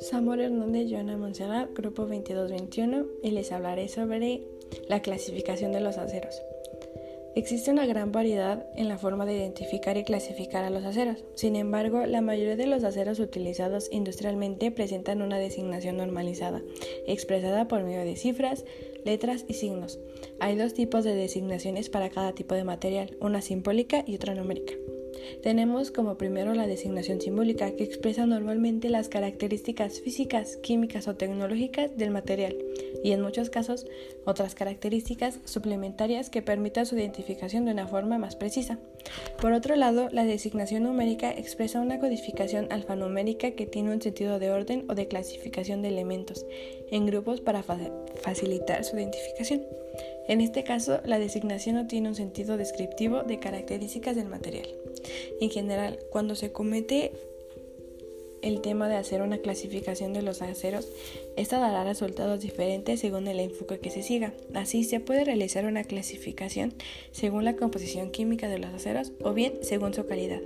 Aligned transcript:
Samuel 0.00 0.40
Hernández, 0.40 0.88
Joana 0.90 1.16
Monserrat, 1.16 1.70
Grupo 1.74 2.06
2221, 2.06 3.06
y 3.22 3.30
les 3.30 3.52
hablaré 3.52 3.88
sobre 3.88 4.42
la 4.88 5.02
clasificación 5.02 5.72
de 5.72 5.80
los 5.80 5.98
aceros. 5.98 6.42
Existe 7.34 7.70
una 7.70 7.86
gran 7.86 8.10
variedad 8.10 8.66
en 8.74 8.88
la 8.88 8.98
forma 8.98 9.24
de 9.24 9.36
identificar 9.36 9.96
y 9.96 10.04
clasificar 10.04 10.64
a 10.64 10.70
los 10.70 10.84
aceros. 10.84 11.24
Sin 11.34 11.56
embargo, 11.56 12.04
la 12.06 12.20
mayoría 12.20 12.56
de 12.56 12.66
los 12.66 12.84
aceros 12.84 13.20
utilizados 13.20 13.88
industrialmente 13.92 14.70
presentan 14.70 15.22
una 15.22 15.38
designación 15.38 15.98
normalizada, 15.98 16.62
expresada 17.06 17.68
por 17.68 17.84
medio 17.84 18.04
de 18.04 18.16
cifras, 18.16 18.64
letras 19.04 19.44
y 19.46 19.54
signos. 19.54 20.00
Hay 20.40 20.56
dos 20.56 20.74
tipos 20.74 21.04
de 21.04 21.14
designaciones 21.14 21.88
para 21.90 22.10
cada 22.10 22.32
tipo 22.32 22.54
de 22.54 22.64
material, 22.64 23.16
una 23.20 23.40
simbólica 23.40 24.02
y 24.06 24.16
otra 24.16 24.34
numérica. 24.34 24.74
Tenemos 25.42 25.90
como 25.90 26.18
primero 26.18 26.54
la 26.54 26.66
designación 26.66 27.20
simbólica, 27.20 27.70
que 27.72 27.84
expresa 27.84 28.26
normalmente 28.26 28.88
las 28.88 29.08
características 29.08 30.00
físicas, 30.00 30.56
químicas 30.56 31.08
o 31.08 31.14
tecnológicas 31.14 31.96
del 31.96 32.10
material, 32.10 32.56
y 33.02 33.12
en 33.12 33.20
muchos 33.20 33.50
casos 33.50 33.86
otras 34.24 34.54
características 34.54 35.38
suplementarias 35.44 36.30
que 36.30 36.42
permitan 36.42 36.86
su 36.86 36.96
identificación 36.96 37.64
de 37.64 37.72
una 37.72 37.86
forma 37.86 38.18
más 38.18 38.36
precisa. 38.36 38.78
Por 39.40 39.52
otro 39.52 39.76
lado, 39.76 40.08
la 40.10 40.24
designación 40.24 40.82
numérica 40.82 41.30
expresa 41.30 41.80
una 41.80 41.98
codificación 41.98 42.66
alfanumérica 42.70 43.52
que 43.52 43.66
tiene 43.66 43.92
un 43.92 44.02
sentido 44.02 44.38
de 44.38 44.50
orden 44.50 44.84
o 44.88 44.94
de 44.94 45.08
clasificación 45.08 45.82
de 45.82 45.88
elementos 45.88 46.44
en 46.90 47.06
grupos 47.06 47.40
para 47.40 47.62
facilitar 47.62 48.84
su 48.84 48.96
identificación. 48.96 49.62
En 50.28 50.40
este 50.42 50.62
caso, 50.62 51.00
la 51.04 51.18
designación 51.18 51.76
no 51.76 51.86
tiene 51.86 52.08
un 52.08 52.14
sentido 52.14 52.56
descriptivo 52.56 53.22
de 53.22 53.38
características 53.38 54.14
del 54.14 54.28
material. 54.28 54.68
En 55.40 55.50
general, 55.50 55.98
cuando 56.10 56.34
se 56.34 56.52
comete 56.52 57.12
el 58.42 58.60
tema 58.60 58.88
de 58.88 58.96
hacer 58.96 59.22
una 59.22 59.38
clasificación 59.38 60.12
de 60.12 60.22
los 60.22 60.42
aceros, 60.42 60.88
esta 61.36 61.58
dará 61.58 61.84
resultados 61.84 62.40
diferentes 62.40 63.00
según 63.00 63.26
el 63.26 63.40
enfoque 63.40 63.78
que 63.78 63.90
se 63.90 64.02
siga. 64.02 64.32
Así 64.54 64.84
se 64.84 65.00
puede 65.00 65.24
realizar 65.24 65.64
una 65.64 65.84
clasificación 65.84 66.74
según 67.10 67.44
la 67.44 67.56
composición 67.56 68.10
química 68.10 68.48
de 68.48 68.58
los 68.58 68.72
aceros 68.72 69.12
o 69.22 69.32
bien 69.32 69.54
según 69.62 69.94
su 69.94 70.06
calidad. 70.06 70.40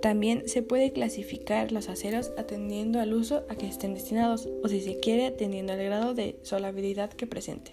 También 0.00 0.48
se 0.48 0.62
puede 0.62 0.92
clasificar 0.92 1.72
los 1.72 1.88
aceros 1.88 2.32
atendiendo 2.36 3.00
al 3.00 3.12
uso 3.12 3.44
a 3.48 3.56
que 3.56 3.66
estén 3.66 3.94
destinados 3.94 4.48
o 4.62 4.68
si 4.68 4.80
se 4.80 4.98
quiere 4.98 5.26
atendiendo 5.26 5.72
al 5.72 5.82
grado 5.82 6.14
de 6.14 6.36
solabilidad 6.42 7.10
que 7.12 7.26
presente. 7.26 7.72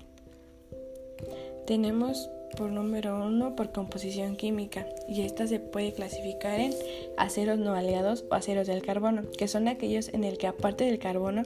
Tenemos 1.65 2.29
por 2.55 2.71
número 2.71 3.15
uno 3.25 3.55
por 3.55 3.71
composición 3.71 4.35
química 4.35 4.87
y 5.07 5.21
esta 5.21 5.47
se 5.47 5.59
puede 5.59 5.93
clasificar 5.93 6.59
en 6.59 6.73
aceros 7.17 7.59
no 7.59 7.73
aliados 7.73 8.25
o 8.29 8.35
aceros 8.35 8.67
del 8.67 8.81
carbono, 8.81 9.23
que 9.37 9.47
son 9.47 9.67
aquellos 9.67 10.09
en 10.09 10.23
el 10.23 10.37
que 10.37 10.47
aparte 10.47 10.85
del 10.85 10.99
carbono 10.99 11.43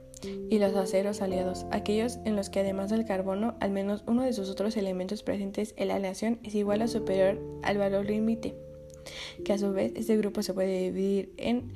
y 0.49 0.59
los 0.59 0.75
aceros 0.75 1.21
aliados, 1.21 1.65
aquellos 1.71 2.19
en 2.25 2.35
los 2.35 2.49
que 2.49 2.59
además 2.61 2.89
del 2.89 3.05
carbono, 3.05 3.55
al 3.59 3.71
menos 3.71 4.03
uno 4.07 4.23
de 4.23 4.33
sus 4.33 4.49
otros 4.49 4.77
elementos 4.77 5.23
presentes 5.23 5.73
en 5.77 5.89
la 5.89 5.95
aleación 5.95 6.39
es 6.43 6.55
igual 6.55 6.81
o 6.81 6.87
superior 6.87 7.39
al 7.63 7.77
valor 7.77 8.05
límite, 8.05 8.55
que 9.43 9.53
a 9.53 9.57
su 9.57 9.71
vez 9.71 9.93
este 9.95 10.17
grupo 10.17 10.41
se 10.43 10.53
puede 10.53 10.91
dividir 10.91 11.33
en 11.37 11.73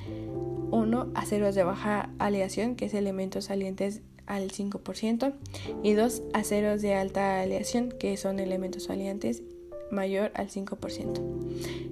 1 0.72 1.12
aceros 1.16 1.56
de 1.56 1.64
baja 1.64 2.14
aleación, 2.20 2.76
que 2.76 2.86
es 2.86 2.94
elementos 2.94 3.46
salientes 3.46 4.02
al 4.26 4.52
5%, 4.52 5.34
y 5.84 5.94
2 5.94 6.24
aceros 6.34 6.82
de 6.82 6.94
alta 6.94 7.42
aleación, 7.42 7.90
que 7.90 8.16
son 8.18 8.40
elementos 8.40 8.84
salientes 8.84 9.44
mayor 9.92 10.32
al 10.34 10.50
5%. 10.50 11.22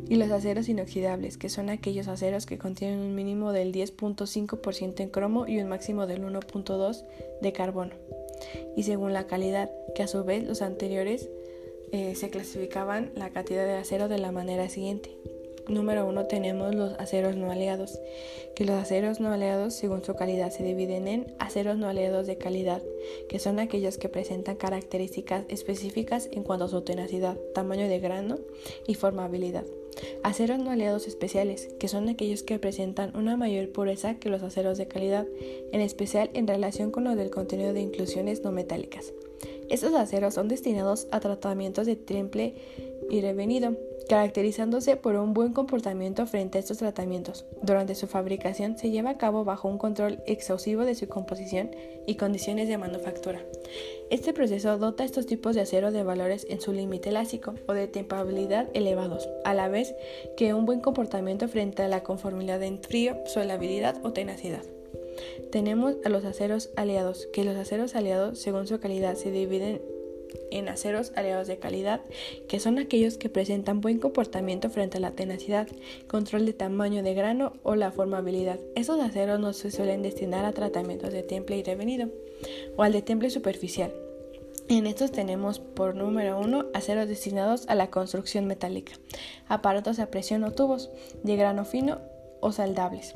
Y 0.10 0.16
los 0.16 0.32
aceros 0.32 0.70
inoxidables, 0.70 1.38
que 1.38 1.50
son 1.50 1.70
aquellos 1.70 2.08
aceros 2.08 2.46
que 2.46 2.58
contienen 2.58 3.00
un 3.00 3.16
mínimo 3.16 3.52
del 3.52 3.74
10.5% 3.74 5.00
en 5.02 5.10
cromo 5.10 5.48
y 5.48 5.60
un 5.60 5.70
máximo 5.70 6.08
del 6.08 6.24
1.2% 6.24 7.06
de 7.42 7.54
carbono. 7.54 7.94
Y 8.76 8.84
según 8.84 9.14
la 9.14 9.28
calidad, 9.28 9.72
que 9.96 10.04
a 10.04 10.08
su 10.08 10.24
vez 10.24 10.44
los 10.44 10.62
anteriores 10.62 11.30
eh, 11.92 12.16
se 12.16 12.30
clasificaban 12.30 13.12
la 13.16 13.30
cantidad 13.30 13.66
de 13.66 13.74
acero 13.74 14.08
de 14.08 14.18
la 14.18 14.32
manera 14.32 14.70
siguiente 14.70 15.18
número 15.70 16.06
uno 16.06 16.26
tenemos 16.26 16.74
los 16.74 16.94
aceros 17.00 17.36
no 17.36 17.52
aliados, 17.52 18.00
que 18.56 18.66
los 18.66 18.76
aceros 18.76 19.20
no 19.20 19.32
aliados 19.32 19.74
según 19.74 20.04
su 20.04 20.16
calidad 20.16 20.52
se 20.52 20.64
dividen 20.64 21.08
en 21.08 21.36
aceros 21.40 21.78
no 21.78 21.88
aliados 21.88 22.28
de 22.28 22.38
calidad, 22.38 22.82
que 23.30 23.40
son 23.40 23.60
aquellos 23.60 23.98
que 23.98 24.10
presentan 24.10 24.56
características 24.56 25.46
específicas 25.50 26.30
en 26.32 26.44
cuanto 26.44 26.66
a 26.66 26.70
su 26.70 26.82
tenacidad, 26.82 27.38
tamaño 27.54 27.88
de 27.88 28.00
grano 28.00 28.40
y 28.88 28.96
formabilidad. 28.96 29.66
Aceros 30.24 30.60
no 30.60 30.72
aliados 30.72 31.08
especiales, 31.08 31.70
que 31.80 31.88
son 31.88 32.08
aquellos 32.10 32.44
que 32.44 32.60
presentan 32.60 33.16
una 33.16 33.36
mayor 33.38 33.70
pureza 33.72 34.16
que 34.16 34.30
los 34.30 34.44
aceros 34.44 34.78
de 34.78 34.88
calidad, 34.88 35.26
en 35.72 35.82
especial 35.82 36.30
en 36.34 36.48
relación 36.48 36.92
con 36.92 37.04
los 37.04 37.16
del 37.16 37.32
contenido 37.32 37.74
de 37.74 37.82
inclusiones 37.82 38.44
no 38.44 38.52
metálicas. 38.52 39.14
Estos 39.70 39.94
aceros 39.96 40.34
son 40.34 40.48
destinados 40.48 41.08
a 41.12 41.20
tratamientos 41.20 41.86
de 41.86 41.96
triple 41.98 42.56
y 43.10 43.22
revenido, 43.22 43.76
caracterizándose 44.08 44.96
por 44.96 45.16
un 45.16 45.34
buen 45.34 45.54
comportamiento 45.54 46.26
frente 46.26 46.58
a 46.58 46.62
estos 46.62 46.78
tratamientos. 46.78 47.46
Durante 47.62 47.96
su 47.96 48.08
fabricación 48.08 48.78
se 48.78 48.90
lleva 48.90 49.12
a 49.12 49.18
cabo 49.18 49.44
bajo 49.44 49.68
un 49.68 49.78
control 49.78 50.20
exhaustivo 50.26 50.86
de 50.86 50.96
su 50.96 51.08
composición 51.08 51.72
y 52.06 52.16
condiciones 52.16 52.68
de 52.68 52.78
manufactura. 52.78 53.42
Este 54.10 54.34
proceso 54.34 54.78
dota 54.78 55.04
a 55.04 55.06
estos 55.06 55.26
tipos 55.26 55.56
de 55.56 55.62
acero 55.62 55.92
de 55.92 56.04
valores 56.04 56.46
en 56.50 56.62
su 56.62 56.72
límite 56.72 57.10
elástico 57.10 57.54
o 57.68 57.74
de 57.74 57.88
tempabilidad 57.88 58.70
elevados, 58.74 59.28
a 59.44 59.54
la 59.54 59.68
vez 59.68 59.94
que 60.38 60.54
un 60.54 60.66
buen 60.66 60.80
comportamiento 60.80 61.48
frente 61.48 61.84
a 61.84 61.88
la 61.88 62.04
conformidad 62.04 62.64
en 62.64 62.80
frío, 62.80 63.18
solabilidad 63.26 63.98
o 64.04 64.14
tenacidad. 64.14 64.64
Tenemos 65.52 65.96
a 66.06 66.10
los 66.10 66.26
aceros 66.26 66.70
aliados, 66.76 67.28
que 67.34 67.44
los 67.44 67.58
aceros 67.58 67.96
aliados, 67.96 68.40
según 68.40 68.68
su 68.68 68.80
calidad, 68.80 69.16
se 69.16 69.32
dividen 69.32 69.82
en 70.52 70.70
aceros 70.70 71.12
aliados 71.16 71.48
de 71.48 71.58
calidad, 71.58 72.02
que 72.48 72.60
son 72.60 72.80
aquellos 72.80 73.18
que 73.18 73.30
presentan 73.30 73.82
buen 73.82 74.00
comportamiento 74.00 74.70
frente 74.70 74.98
a 74.98 75.02
la 75.02 75.12
tenacidad, 75.12 75.68
control 76.08 76.46
de 76.46 76.54
tamaño 76.54 77.04
de 77.04 77.14
grano 77.14 77.54
o 77.64 77.76
la 77.76 77.92
formabilidad. 77.92 78.60
Esos 78.76 79.00
aceros 79.00 79.40
no 79.40 79.54
se 79.54 79.72
suelen 79.72 80.02
destinar 80.02 80.46
a 80.46 80.54
tratamientos 80.54 81.14
de 81.14 81.24
temple 81.24 81.58
y 81.58 81.64
revenido 81.64 82.10
o 82.76 82.84
al 82.84 82.94
de 82.94 83.02
temple 83.02 83.30
superficial. 83.30 83.94
En 84.70 84.86
estos 84.86 85.12
tenemos 85.12 85.60
por 85.60 85.96
número 85.96 86.38
uno 86.40 86.66
aceros 86.74 87.08
destinados 87.08 87.66
a 87.70 87.76
la 87.76 87.90
construcción 87.90 88.48
metálica, 88.48 88.94
aparatos 89.48 90.00
a 90.00 90.08
presión 90.08 90.44
o 90.44 90.52
tubos 90.52 90.90
de 91.24 91.38
grano 91.38 91.64
fino 91.64 92.00
o 92.42 92.52
saldables. 92.52 93.16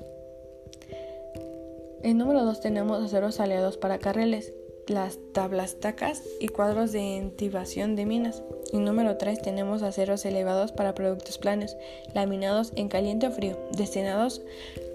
En 2.03 2.17
número 2.17 2.43
2 2.45 2.61
tenemos 2.61 3.03
aceros 3.03 3.39
aliados 3.39 3.77
para 3.77 3.99
carriles, 3.99 4.53
las 4.87 5.19
tablas 5.33 5.79
tacas 5.79 6.23
y 6.39 6.47
cuadros 6.47 6.91
de 6.91 7.17
entibación 7.17 7.95
de 7.95 8.05
minas. 8.05 8.43
Y 8.71 8.77
número 8.77 9.17
3 9.17 9.41
tenemos 9.41 9.83
aceros 9.83 10.25
elevados 10.25 10.71
para 10.71 10.95
productos 10.95 11.37
planos, 11.37 11.75
laminados 12.13 12.71
en 12.75 12.87
caliente 12.87 13.27
o 13.27 13.31
frío, 13.31 13.57
destinados 13.71 14.41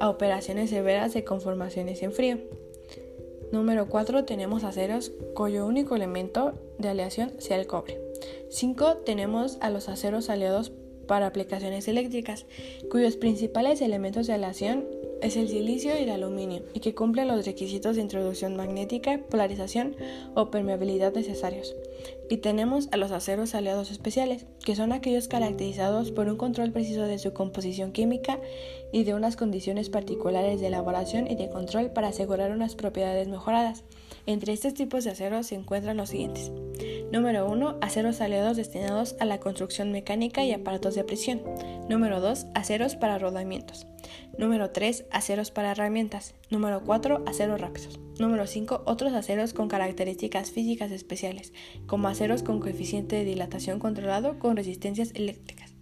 a 0.01 0.09
operaciones 0.09 0.71
severas 0.71 1.15
de 1.15 1.25
conformaciones 1.25 2.03
en 2.03 2.13
frío. 2.13 2.39
Número 3.53 3.89
4 3.89 4.25
tenemos 4.25 4.65
aceros 4.65 5.13
cuyo 5.35 5.67
único 5.67 5.95
elemento 5.95 6.55
de 6.79 6.89
aleación 6.89 7.33
sea 7.39 7.59
el 7.59 7.67
cobre. 7.67 8.01
5 8.51 8.99
tenemos 8.99 9.59
a 9.61 9.71
los 9.71 9.89
aceros 9.89 10.31
aliados 10.31 10.73
para 11.07 11.27
aplicaciones 11.27 11.87
eléctricas, 11.89 12.47
cuyos 12.91 13.17
principales 13.17 13.81
elementos 13.81 14.27
de 14.27 14.33
aleación 14.33 14.85
es 15.23 15.37
el 15.37 15.49
silicio 15.49 15.99
y 15.99 16.03
el 16.03 16.11
aluminio 16.11 16.63
y 16.75 16.81
que 16.81 16.95
cumple 16.95 17.25
los 17.25 17.47
requisitos 17.47 17.97
de 17.97 18.03
introducción 18.03 18.57
magnética, 18.57 19.21
polarización 19.31 19.97
o 20.35 20.51
permeabilidad 20.51 21.15
necesarios. 21.15 21.75
Y 22.29 22.39
tenemos 22.39 22.89
a 22.93 22.97
los 22.97 23.13
aceros 23.13 23.55
aliados 23.55 23.91
especiales, 23.91 24.47
que 24.65 24.77
son 24.77 24.93
aquellos 24.93 25.29
caracterizados 25.29 26.11
por 26.11 26.29
un 26.29 26.37
control 26.37 26.73
preciso 26.73 27.03
de 27.03 27.19
su 27.19 27.33
composición 27.33 27.93
química 27.93 28.41
y 28.93 29.05
de 29.05 29.15
unas 29.15 29.37
condiciones 29.37 29.91
particulares 29.91 30.61
de 30.61 30.67
elaboración 30.67 31.31
y 31.31 31.37
de 31.37 31.49
control 31.49 31.91
para 31.91 32.09
asegurar 32.09 32.51
unas 32.51 32.75
propiedades 32.75 33.29
mejoradas. 33.29 33.85
Entre 34.27 34.53
estos 34.53 34.75
tipos 34.75 35.05
de 35.05 35.11
aceros 35.11 35.47
se 35.47 35.55
encuentran 35.55 35.97
los 35.97 36.11
siguientes. 36.11 36.51
Número 37.13 37.49
1. 37.49 37.79
Aceros 37.81 38.21
aliados 38.21 38.57
destinados 38.57 39.15
a 39.21 39.25
la 39.25 39.39
construcción 39.39 39.93
mecánica 39.93 40.45
y 40.45 40.53
aparatos 40.53 40.97
de 40.97 41.05
presión. 41.05 41.41
Número 41.89 42.21
2. 42.21 42.47
Aceros 42.55 42.97
para 42.97 43.19
rodamientos. 43.19 43.87
Número 44.37 44.71
3. 44.71 45.05
Aceros 45.13 45.53
para 45.53 45.71
herramientas. 45.71 46.35
Número 46.51 46.83
4. 46.85 47.23
Aceros 47.27 47.61
rápidos. 47.61 48.01
Número 48.19 48.47
5. 48.47 48.83
Otros 48.87 49.13
aceros 49.13 49.53
con 49.53 49.69
características 49.69 50.51
físicas 50.51 50.91
especiales, 50.91 51.53
como 51.87 52.09
aceros 52.09 52.43
con 52.43 52.59
coeficiente 52.61 53.17
de 53.17 53.25
dilatación 53.25 53.79
controlado 53.79 54.41
con 54.41 54.57
resistencias 54.57 55.13
eléctricas. 55.15 55.75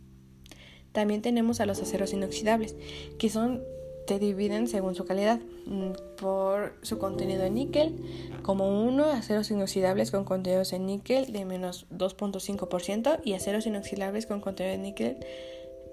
También 0.92 1.22
tenemos 1.22 1.60
a 1.60 1.66
los 1.66 1.80
aceros 1.80 2.12
inoxidables, 2.12 2.76
que 3.18 3.30
son 3.30 3.62
se 4.06 4.18
dividen 4.18 4.68
según 4.68 4.94
su 4.94 5.04
calidad 5.04 5.40
mm, 5.66 6.16
por 6.16 6.74
su 6.82 6.98
contenido 6.98 7.44
en 7.44 7.54
níquel, 7.54 7.96
como 8.42 8.84
1 8.84 9.04
aceros 9.06 9.50
inoxidables 9.50 10.10
con 10.10 10.24
contenidos 10.24 10.72
en 10.72 10.86
níquel 10.86 11.32
de 11.32 11.44
menos 11.44 11.86
2.5% 11.90 13.20
y 13.24 13.34
aceros 13.34 13.66
inoxidables 13.66 14.26
con 14.26 14.40
contenido 14.40 14.74
en 14.74 14.82
níquel 14.82 15.16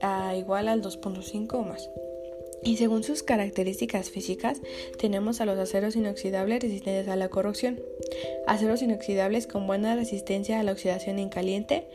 a 0.01 0.35
igual 0.35 0.67
al 0.67 0.81
2.5 0.81 1.53
o 1.53 1.63
más. 1.63 1.89
Y 2.63 2.77
según 2.77 3.03
sus 3.03 3.23
características 3.23 4.11
físicas, 4.11 4.61
tenemos 4.99 5.41
a 5.41 5.45
los 5.45 5.57
aceros 5.57 5.95
inoxidables 5.95 6.61
resistentes 6.61 7.07
a 7.07 7.15
la 7.15 7.29
corrosión, 7.29 7.79
aceros 8.45 8.83
inoxidables 8.83 9.47
con 9.47 9.65
buena 9.65 9.95
resistencia 9.95 10.59
a 10.59 10.63
la 10.63 10.73
oxidación 10.73 11.17
en 11.17 11.29
caliente 11.29 11.87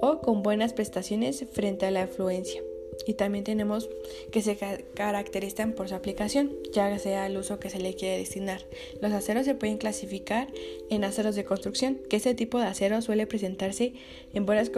o 0.00 0.20
con 0.20 0.42
buenas 0.42 0.72
prestaciones 0.72 1.44
frente 1.52 1.86
a 1.86 1.90
la 1.90 2.02
afluencia 2.02 2.62
y 3.06 3.14
también 3.14 3.44
tenemos 3.44 3.88
que 4.30 4.42
se 4.42 4.56
caracterizan 4.94 5.72
por 5.72 5.88
su 5.88 5.94
aplicación, 5.94 6.52
ya 6.72 6.98
sea 6.98 7.26
el 7.26 7.36
uso 7.36 7.58
que 7.58 7.70
se 7.70 7.78
le 7.78 7.94
quiere 7.94 8.18
destinar. 8.18 8.62
Los 9.00 9.12
aceros 9.12 9.44
se 9.44 9.54
pueden 9.54 9.78
clasificar 9.78 10.48
en 10.90 11.04
aceros 11.04 11.36
de 11.36 11.44
construcción, 11.44 12.00
que 12.08 12.16
este 12.16 12.34
tipo 12.34 12.58
de 12.58 12.66
acero 12.66 13.00
suele 13.02 13.26
presentarse 13.26 13.94
en 14.32 14.46
buenas 14.46 14.70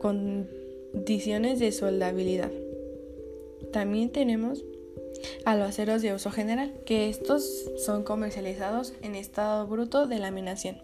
condiciones 0.00 1.58
de 1.58 1.72
soldabilidad. 1.72 2.50
También 3.72 4.10
tenemos 4.10 4.64
a 5.44 5.54
los 5.56 5.68
aceros 5.68 6.02
de 6.02 6.12
uso 6.14 6.30
general, 6.30 6.72
que 6.84 7.08
estos 7.08 7.70
son 7.84 8.02
comercializados 8.02 8.92
en 9.02 9.14
estado 9.14 9.66
bruto 9.66 10.06
de 10.06 10.18
laminación 10.18 10.78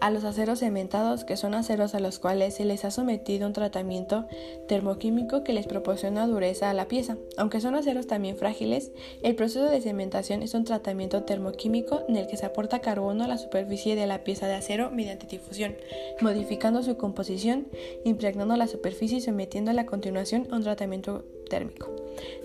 a 0.00 0.10
los 0.10 0.24
aceros 0.24 0.60
cementados, 0.60 1.24
que 1.24 1.36
son 1.36 1.54
aceros 1.54 1.94
a 1.94 2.00
los 2.00 2.18
cuales 2.18 2.54
se 2.54 2.64
les 2.64 2.84
ha 2.84 2.90
sometido 2.90 3.46
un 3.46 3.52
tratamiento 3.52 4.26
termoquímico 4.68 5.44
que 5.44 5.52
les 5.52 5.66
proporciona 5.66 6.26
dureza 6.26 6.70
a 6.70 6.74
la 6.74 6.88
pieza. 6.88 7.16
Aunque 7.36 7.60
son 7.60 7.74
aceros 7.74 8.06
también 8.06 8.36
frágiles, 8.36 8.92
el 9.22 9.34
proceso 9.34 9.64
de 9.64 9.80
cementación 9.80 10.42
es 10.42 10.54
un 10.54 10.64
tratamiento 10.64 11.24
termoquímico 11.24 12.04
en 12.08 12.16
el 12.16 12.26
que 12.26 12.36
se 12.36 12.46
aporta 12.46 12.80
carbono 12.80 13.24
a 13.24 13.28
la 13.28 13.38
superficie 13.38 13.96
de 13.96 14.06
la 14.06 14.24
pieza 14.24 14.46
de 14.46 14.54
acero 14.54 14.90
mediante 14.90 15.26
difusión, 15.26 15.76
modificando 16.20 16.82
su 16.82 16.96
composición, 16.96 17.68
impregnando 18.04 18.56
la 18.56 18.66
superficie 18.66 19.18
y 19.18 19.20
sometiéndola 19.20 19.82
a 19.82 19.86
continuación 19.86 20.48
a 20.50 20.56
un 20.56 20.62
tratamiento 20.62 21.24
térmico. 21.52 21.90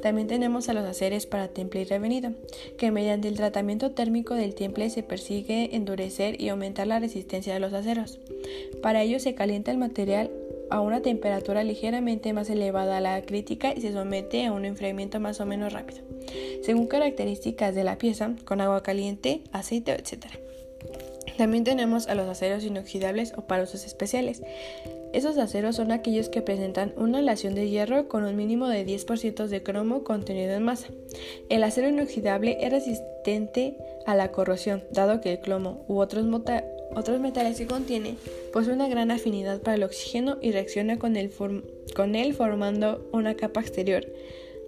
También 0.01 0.27
tenemos 0.27 0.67
a 0.67 0.73
los 0.73 0.83
aceres 0.83 1.25
para 1.25 1.47
temple 1.47 1.81
y 1.81 1.85
revenido, 1.85 2.31
que 2.77 2.91
mediante 2.91 3.29
el 3.29 3.37
tratamiento 3.37 3.91
térmico 3.91 4.35
del 4.35 4.53
temple 4.53 4.89
se 4.89 5.01
persigue 5.01 5.75
endurecer 5.75 6.41
y 6.41 6.49
aumentar 6.49 6.87
la 6.87 6.99
resistencia 6.99 7.53
de 7.53 7.61
los 7.61 7.73
aceros. 7.73 8.19
Para 8.81 9.03
ello 9.03 9.19
se 9.19 9.33
calienta 9.33 9.71
el 9.71 9.77
material 9.77 10.29
a 10.69 10.81
una 10.81 11.01
temperatura 11.01 11.63
ligeramente 11.63 12.33
más 12.33 12.49
elevada 12.49 12.97
a 12.97 13.01
la 13.01 13.21
crítica 13.21 13.73
y 13.73 13.79
se 13.79 13.93
somete 13.93 14.45
a 14.45 14.51
un 14.51 14.65
enfriamiento 14.65 15.21
más 15.21 15.39
o 15.39 15.45
menos 15.45 15.71
rápido, 15.71 16.01
según 16.63 16.87
características 16.87 17.73
de 17.73 17.85
la 17.85 17.97
pieza, 17.97 18.35
con 18.43 18.59
agua 18.59 18.83
caliente, 18.83 19.41
aceite, 19.53 19.93
etc. 19.93 20.46
También 21.37 21.63
tenemos 21.63 22.07
a 22.07 22.15
los 22.15 22.27
aceros 22.27 22.63
inoxidables 22.63 23.33
o 23.37 23.43
para 23.43 23.63
usos 23.63 23.85
especiales. 23.85 24.41
Esos 25.13 25.37
aceros 25.37 25.77
son 25.77 25.91
aquellos 25.91 26.29
que 26.29 26.41
presentan 26.41 26.93
una 26.97 27.19
aleación 27.19 27.55
de 27.55 27.69
hierro 27.69 28.07
con 28.07 28.23
un 28.23 28.35
mínimo 28.35 28.67
de 28.67 28.85
10% 28.85 29.47
de 29.47 29.63
cromo 29.63 30.03
contenido 30.03 30.53
en 30.53 30.63
masa. 30.63 30.89
El 31.49 31.63
acero 31.63 31.87
inoxidable 31.87 32.57
es 32.59 32.71
resistente 32.71 33.77
a 34.05 34.15
la 34.15 34.31
corrosión, 34.31 34.83
dado 34.91 35.21
que 35.21 35.31
el 35.33 35.39
cromo 35.39 35.85
u 35.87 35.99
otros, 35.99 36.25
metales 37.19 37.57
que 37.57 37.67
contiene 37.67 38.15
posee 38.51 38.73
una 38.73 38.89
gran 38.89 39.11
afinidad 39.11 39.61
para 39.61 39.75
el 39.75 39.83
oxígeno 39.83 40.37
y 40.41 40.51
reacciona 40.51 40.99
con, 40.99 41.15
él 41.15 41.31
formando 42.33 43.07
una 43.13 43.35
capa 43.35 43.61
exterior 43.61 44.05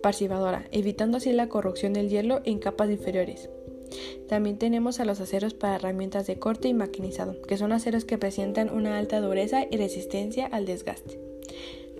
pasivadora, 0.02 0.66
evitando 0.72 1.18
así 1.18 1.34
la 1.34 1.50
corrosión 1.50 1.94
del 1.94 2.10
hierro 2.10 2.42
en 2.46 2.60
capas 2.60 2.90
inferiores. 2.90 3.50
También 4.28 4.58
tenemos 4.58 5.00
a 5.00 5.06
los 5.06 5.20
aceros 5.20 5.54
para 5.54 5.76
herramientas 5.76 6.28
de 6.28 6.38
corte 6.38 6.68
y 6.68 6.74
maquinizado, 6.74 7.42
que 7.42 7.58
son 7.58 7.72
aceros 7.72 8.06
que 8.06 8.18
presentan 8.18 8.70
una 8.70 8.98
alta 8.98 9.20
dureza 9.20 9.66
y 9.70 9.78
resistencia 9.78 10.46
al 10.48 10.66
desgaste. 10.66 11.20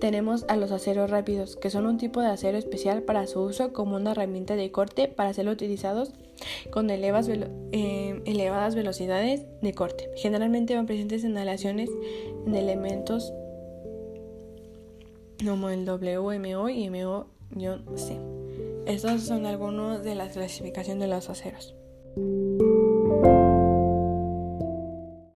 Tenemos 0.00 0.46
a 0.48 0.56
los 0.56 0.72
aceros 0.72 1.10
rápidos, 1.10 1.56
que 1.56 1.68
son 1.68 1.84
un 1.84 1.98
tipo 1.98 2.22
de 2.22 2.28
acero 2.28 2.56
especial 2.56 3.02
para 3.02 3.26
su 3.26 3.40
uso 3.40 3.74
como 3.74 3.96
una 3.96 4.12
herramienta 4.12 4.56
de 4.56 4.72
corte 4.72 5.08
para 5.08 5.34
ser 5.34 5.46
utilizados 5.48 6.12
con 6.70 6.88
eh, 6.88 8.22
elevadas 8.24 8.74
velocidades 8.74 9.42
de 9.60 9.74
corte. 9.74 10.08
Generalmente 10.16 10.74
van 10.74 10.86
presentes 10.86 11.22
en 11.24 11.36
aleaciones 11.36 11.90
en 12.46 12.54
elementos 12.54 13.34
como 15.46 15.68
el 15.68 15.88
WMO 15.88 16.70
y 16.70 16.88
MO-C. 16.88 18.18
Estos 18.86 19.22
son 19.22 19.44
algunos 19.44 20.02
de 20.02 20.14
las 20.14 20.32
clasificaciones 20.32 21.02
de 21.02 21.14
los 21.14 21.28
aceros. 21.28 21.74
Thank 22.16 22.60
you. 22.62 22.69